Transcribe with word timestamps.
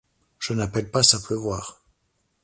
Je 0.39 0.53
n’appelle 0.53 0.89
pas 0.89 1.03
ça 1.03 1.19
pleuvoir. 1.19 1.83